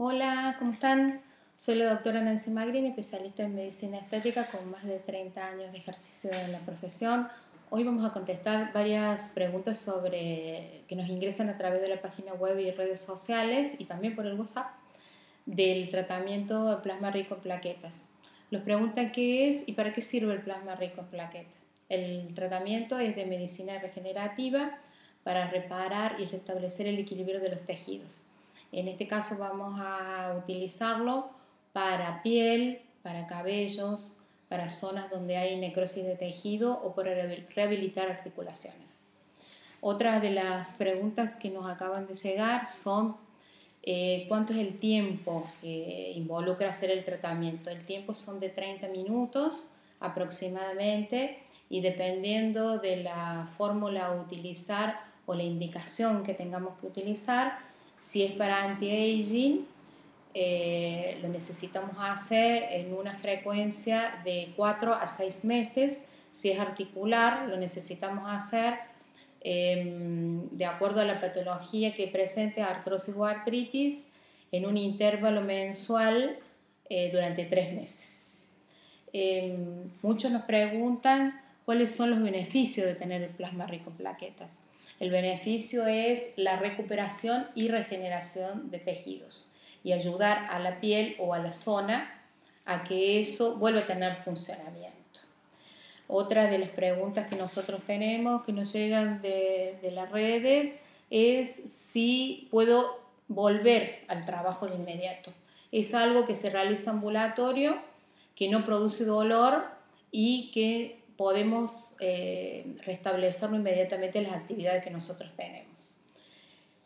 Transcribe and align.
Hola, 0.00 0.54
¿cómo 0.60 0.74
están? 0.74 1.22
Soy 1.56 1.74
la 1.74 1.90
doctora 1.90 2.20
Nancy 2.20 2.52
Magrin, 2.52 2.86
especialista 2.86 3.42
en 3.42 3.56
medicina 3.56 3.98
estética 3.98 4.46
con 4.46 4.70
más 4.70 4.84
de 4.84 5.00
30 5.00 5.44
años 5.44 5.72
de 5.72 5.78
ejercicio 5.78 6.30
en 6.30 6.52
la 6.52 6.60
profesión. 6.60 7.26
Hoy 7.68 7.82
vamos 7.82 8.08
a 8.08 8.12
contestar 8.12 8.72
varias 8.72 9.32
preguntas 9.34 9.90
que 10.12 10.94
nos 10.94 11.08
ingresan 11.08 11.48
a 11.48 11.58
través 11.58 11.80
de 11.80 11.88
la 11.88 12.00
página 12.00 12.32
web 12.34 12.60
y 12.60 12.70
redes 12.70 13.00
sociales 13.00 13.80
y 13.80 13.86
también 13.86 14.14
por 14.14 14.24
el 14.24 14.38
WhatsApp 14.38 14.68
del 15.46 15.90
tratamiento 15.90 16.70
de 16.70 16.76
plasma 16.76 17.10
rico 17.10 17.34
en 17.34 17.40
plaquetas. 17.40 18.14
Nos 18.52 18.62
preguntan 18.62 19.10
qué 19.10 19.48
es 19.48 19.68
y 19.68 19.72
para 19.72 19.92
qué 19.92 20.02
sirve 20.02 20.32
el 20.32 20.42
plasma 20.42 20.76
rico 20.76 21.00
en 21.00 21.08
plaquetas. 21.08 21.60
El 21.88 22.34
tratamiento 22.36 23.00
es 23.00 23.16
de 23.16 23.26
medicina 23.26 23.80
regenerativa 23.80 24.78
para 25.24 25.50
reparar 25.50 26.20
y 26.20 26.26
restablecer 26.26 26.86
el 26.86 27.00
equilibrio 27.00 27.40
de 27.40 27.48
los 27.48 27.66
tejidos. 27.66 28.30
En 28.72 28.88
este 28.88 29.06
caso 29.06 29.36
vamos 29.38 29.80
a 29.80 30.34
utilizarlo 30.38 31.30
para 31.72 32.22
piel, 32.22 32.82
para 33.02 33.26
cabellos, 33.26 34.20
para 34.48 34.68
zonas 34.68 35.10
donde 35.10 35.36
hay 35.36 35.56
necrosis 35.58 36.04
de 36.04 36.16
tejido 36.16 36.72
o 36.72 36.94
para 36.94 37.14
rehabilitar 37.54 38.10
articulaciones. 38.10 39.08
Otra 39.80 40.20
de 40.20 40.30
las 40.30 40.74
preguntas 40.74 41.36
que 41.36 41.50
nos 41.50 41.68
acaban 41.70 42.06
de 42.06 42.14
llegar 42.14 42.66
son 42.66 43.16
eh, 43.82 44.26
cuánto 44.28 44.52
es 44.52 44.58
el 44.58 44.78
tiempo 44.78 45.46
que 45.60 46.12
involucra 46.14 46.70
hacer 46.70 46.90
el 46.90 47.04
tratamiento. 47.04 47.70
El 47.70 47.84
tiempo 47.84 48.14
son 48.14 48.40
de 48.40 48.48
30 48.48 48.88
minutos 48.88 49.76
aproximadamente 50.00 51.38
y 51.70 51.80
dependiendo 51.80 52.78
de 52.78 52.98
la 52.98 53.48
fórmula 53.56 54.06
a 54.06 54.12
utilizar 54.14 55.00
o 55.26 55.34
la 55.34 55.42
indicación 55.42 56.24
que 56.24 56.34
tengamos 56.34 56.78
que 56.80 56.86
utilizar, 56.86 57.58
si 58.00 58.22
es 58.24 58.32
para 58.32 58.64
anti-aging, 58.64 59.66
eh, 60.34 61.18
lo 61.22 61.28
necesitamos 61.28 61.96
hacer 61.98 62.64
en 62.70 62.92
una 62.92 63.16
frecuencia 63.16 64.20
de 64.24 64.52
4 64.56 64.94
a 64.94 65.06
6 65.06 65.44
meses. 65.44 66.04
Si 66.30 66.50
es 66.50 66.60
articular, 66.60 67.48
lo 67.48 67.56
necesitamos 67.56 68.24
hacer 68.30 68.74
em, 69.40 70.48
de 70.50 70.64
acuerdo 70.64 71.00
a 71.00 71.04
la 71.04 71.20
patología 71.20 71.94
que 71.94 72.06
presente 72.08 72.62
artrosis 72.62 73.14
o 73.16 73.24
artritis 73.24 74.12
en 74.52 74.66
un 74.66 74.76
intervalo 74.76 75.40
mensual 75.40 76.38
eh, 76.88 77.10
durante 77.12 77.44
3 77.44 77.74
meses. 77.74 78.48
Em, 79.12 79.90
muchos 80.02 80.30
nos 80.30 80.42
preguntan 80.42 81.40
cuáles 81.64 81.90
son 81.90 82.10
los 82.10 82.22
beneficios 82.22 82.86
de 82.86 82.94
tener 82.94 83.28
plasma 83.30 83.66
rico 83.66 83.90
en 83.90 83.96
plaquetas. 83.96 84.60
El 85.00 85.10
beneficio 85.10 85.86
es 85.86 86.32
la 86.36 86.56
recuperación 86.56 87.46
y 87.54 87.68
regeneración 87.68 88.70
de 88.70 88.78
tejidos 88.78 89.48
y 89.84 89.92
ayudar 89.92 90.48
a 90.50 90.58
la 90.58 90.80
piel 90.80 91.14
o 91.18 91.34
a 91.34 91.38
la 91.38 91.52
zona 91.52 92.14
a 92.64 92.84
que 92.84 93.20
eso 93.20 93.56
vuelva 93.56 93.80
a 93.80 93.86
tener 93.86 94.16
funcionamiento. 94.16 94.98
Otra 96.08 96.50
de 96.50 96.58
las 96.58 96.70
preguntas 96.70 97.28
que 97.28 97.36
nosotros 97.36 97.82
tenemos, 97.86 98.44
que 98.44 98.52
nos 98.52 98.72
llegan 98.72 99.22
de, 99.22 99.78
las 99.92 100.10
redes, 100.10 100.82
es 101.10 101.50
si 101.50 102.48
puedo 102.50 103.00
volver 103.28 104.00
al 104.08 104.26
trabajo 104.26 104.66
de 104.66 104.76
inmediato. 104.76 105.32
Es 105.70 105.94
algo 105.94 106.26
que 106.26 106.34
se 106.34 106.50
realiza 106.50 106.90
ambulatorio, 106.90 107.78
que 108.34 108.48
no 108.48 108.64
produce 108.64 109.04
dolor 109.04 109.66
y 110.10 110.50
que 110.52 110.98
podemos 111.18 111.96
eh, 111.98 112.76
restablecerlo 112.86 113.56
inmediatamente 113.56 114.22
las 114.22 114.34
actividades 114.34 114.84
que 114.84 114.90
nosotros 114.90 115.30
tenemos. 115.36 115.96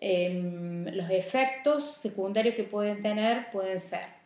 Em, 0.00 0.84
los 0.94 1.10
efectos 1.10 1.84
secundarios 1.84 2.54
que 2.54 2.62
pueden 2.62 3.02
tener 3.02 3.50
pueden 3.50 3.80
ser 3.80 4.18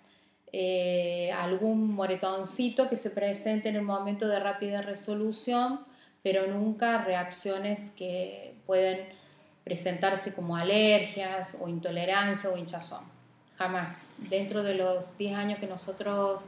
eh, 0.53 1.31
algún 1.33 1.95
moretoncito 1.95 2.91
que 2.91 2.97
se 2.97 3.11
presente 3.11 3.69
en 3.69 3.77
el 3.77 3.83
momento 3.83 4.27
de 4.27 4.41
rápida 4.41 4.83
resolución, 4.83 5.81
pero 6.23 6.49
nunca 6.49 7.05
reacciones 7.05 7.95
que 7.97 8.57
pueden 8.67 9.07
presentarse 9.63 10.35
como 10.35 10.57
alergias 10.57 11.59
o 11.63 11.69
intolerancia 11.69 12.51
o 12.51 12.59
hinchazón. 12.59 13.05
Jamás. 13.57 13.97
Dentro 14.19 14.65
de 14.65 14.75
los 14.75 15.17
10 15.17 15.37
años 15.37 15.59
que 15.61 15.69
nosotros 15.69 16.43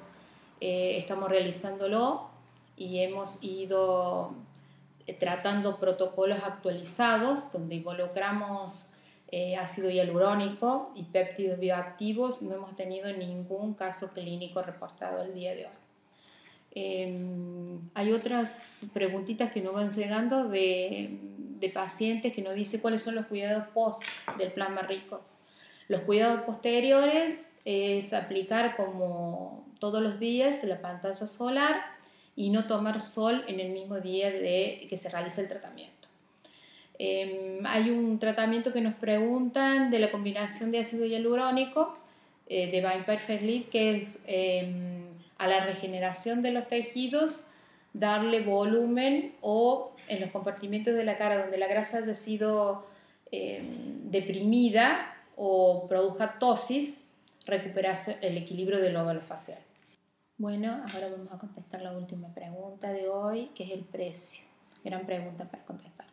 eh, 0.61 0.99
estamos 0.99 1.29
realizándolo, 1.29 2.34
y 2.77 3.01
hemos 3.01 3.43
ido 3.43 4.35
eh, 5.07 5.15
tratando 5.15 5.79
protocolos 5.79 6.39
actualizados 6.43 7.53
donde 7.53 7.77
involucramos 7.77 8.95
eh, 9.31 9.57
ácido 9.57 9.91
hialurónico 9.91 10.93
y 10.95 11.05
péptidos 11.05 11.59
bioactivos. 11.59 12.43
No 12.43 12.55
hemos 12.55 12.77
tenido 12.77 13.13
ningún 13.13 13.75
caso 13.75 14.13
clínico 14.13 14.63
reportado 14.63 15.23
el 15.23 15.35
día 15.35 15.55
de 15.55 15.67
hoy. 15.67 15.73
Em, 16.77 17.81
hay 17.95 18.13
otras 18.13 18.81
preguntitas 18.93 19.53
que 19.53 19.61
nos 19.61 19.75
van 19.75 19.91
llegando 19.91 20.49
de, 20.49 21.19
de 21.61 21.69
pacientes 21.69 22.33
que 22.33 22.43
nos 22.43 22.55
dicen 22.55 22.81
cuáles 22.81 23.03
son 23.03 23.15
los 23.15 23.27
cuidados 23.27 23.69
post 23.69 24.03
del 24.39 24.53
plasma 24.53 24.83
rico. 24.83 25.21
Los 25.89 26.01
cuidados 26.01 26.41
posteriores 26.43 27.55
es 27.65 28.13
aplicar 28.13 28.77
como 28.77 29.67
todos 29.79 30.03
los 30.03 30.19
días 30.19 30.65
la 30.65 30.81
pantalla 30.81 31.27
solar 31.27 31.94
y 32.37 32.51
no 32.51 32.67
tomar 32.67 33.01
sol 33.01 33.45
en 33.47 33.61
el 33.61 33.71
mismo 33.71 34.01
día 34.01 34.31
de 34.31 34.87
que 34.89 34.97
se 34.97 35.09
realiza 35.09 35.41
el 35.41 35.49
tratamiento. 35.49 36.09
Em, 36.99 37.65
hay 37.67 37.91
un 37.91 38.19
tratamiento 38.19 38.73
que 38.73 38.81
nos 38.81 38.95
preguntan 38.95 39.91
de 39.91 39.99
la 39.99 40.11
combinación 40.11 40.71
de 40.71 40.79
ácido 40.79 41.07
hialurónico 41.07 41.97
eh, 42.47 42.71
de 42.71 42.81
Vine 42.81 43.05
Perfect 43.05 43.43
Lips, 43.43 43.67
que 43.67 43.97
es 43.97 44.23
em, 44.27 45.05
a 45.39 45.49
la 45.49 45.65
regeneración 45.65 46.43
de 46.43 46.53
los 46.53 46.69
tejidos 46.69 47.49
darle 47.93 48.41
volumen 48.43 49.35
o 49.41 49.93
en 50.09 50.21
los 50.21 50.31
compartimentos 50.31 50.95
de 50.95 51.05
la 51.05 51.17
cara 51.17 51.41
donde 51.41 51.59
la 51.59 51.67
grasa 51.67 51.99
haya 51.99 52.15
sido 52.15 52.87
em, 53.31 54.11
deprimida 54.11 55.17
o 55.37 55.87
produzca 55.89 56.39
tosis, 56.39 57.11
recuperarse 57.47 58.19
el 58.21 58.37
equilibrio 58.37 58.81
del 58.81 58.97
óvalo 58.97 59.21
facial. 59.21 59.59
Bueno, 60.37 60.83
ahora 60.93 61.11
vamos 61.17 61.33
a 61.33 61.39
contestar 61.39 61.81
la 61.81 61.97
última 61.97 62.35
pregunta 62.35 62.91
de 62.91 63.09
hoy, 63.09 63.53
que 63.55 63.63
es 63.63 63.71
el 63.71 63.85
precio. 63.85 64.45
Gran 64.83 65.07
pregunta 65.07 65.45
para 65.45 65.65
contestar. 65.65 66.09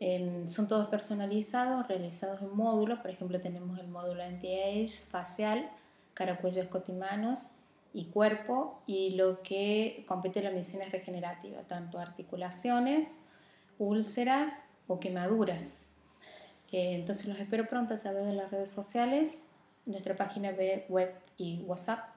Em, 0.00 0.48
son 0.48 0.66
todos 0.66 0.88
personalizados, 0.88 1.86
realizados 1.86 2.42
en 2.42 2.56
módulos. 2.56 2.98
Por 2.98 3.10
ejemplo, 3.12 3.40
tenemos 3.40 3.78
el 3.78 3.86
módulo 3.86 4.24
anti-age 4.24 4.88
facial, 4.88 5.70
cara, 6.12 6.38
cuello, 6.38 6.60
escote 6.60 6.90
y 6.90 6.96
manos 6.96 7.52
y 7.94 8.06
cuerpo. 8.06 8.82
Y 8.84 9.10
lo 9.10 9.40
que 9.42 10.04
compete 10.08 10.42
la 10.42 10.50
medicina 10.50 10.82
es 10.84 10.90
regenerativa, 10.90 11.62
tanto 11.68 12.00
articulaciones, 12.00 13.20
úlceras 13.78 14.68
o 14.88 14.98
quemaduras. 14.98 15.94
Eh, 16.72 16.94
entonces 16.94 17.28
los 17.28 17.38
espero 17.38 17.68
pronto 17.68 17.94
a 17.94 17.98
través 17.98 18.26
de 18.26 18.32
las 18.32 18.50
redes 18.50 18.70
sociales, 18.72 19.46
nuestra 19.84 20.16
página 20.16 20.50
web 20.88 21.14
y 21.38 21.62
WhatsApp 21.62 22.15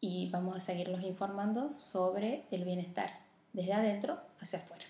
y 0.00 0.30
vamos 0.30 0.56
a 0.56 0.60
seguirlos 0.60 1.02
informando 1.02 1.74
sobre 1.74 2.44
el 2.50 2.64
bienestar 2.64 3.10
desde 3.52 3.72
adentro 3.72 4.18
hacia 4.40 4.58
afuera. 4.58 4.84